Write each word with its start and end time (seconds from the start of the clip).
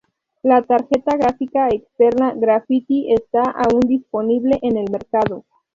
La 0.41 0.63
tarjeta 0.63 1.15
gráfica 1.15 1.67
externa 1.69 2.33
Graffiti 2.35 3.13
está 3.13 3.41
aún 3.43 3.81
disponible 3.81 4.57
en 4.63 4.77
el 4.77 4.89
mercado. 4.91 5.45